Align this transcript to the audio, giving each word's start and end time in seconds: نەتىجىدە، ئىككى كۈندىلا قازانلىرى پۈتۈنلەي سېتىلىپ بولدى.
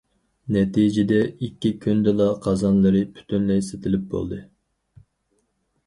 نەتىجىدە، 0.55 1.19
ئىككى 1.47 1.71
كۈندىلا 1.85 2.27
قازانلىرى 2.47 3.05
پۈتۈنلەي 3.19 3.65
سېتىلىپ 3.71 4.11
بولدى. 4.15 4.45